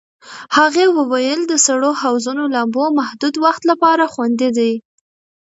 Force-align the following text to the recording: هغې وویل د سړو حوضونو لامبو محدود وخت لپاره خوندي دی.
هغې 0.57 0.85
وویل 0.97 1.41
د 1.47 1.53
سړو 1.65 1.91
حوضونو 2.01 2.43
لامبو 2.55 2.83
محدود 2.99 3.33
وخت 3.45 3.63
لپاره 3.71 4.03
خوندي 4.13 4.49
دی. 4.57 4.73